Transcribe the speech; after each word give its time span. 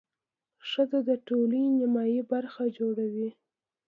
ښځه 0.69 0.99
د 1.09 1.11
ټولنې 1.27 1.69
نیمایي 1.79 2.21
برخه 2.31 2.63
جوړوي. 2.77 3.29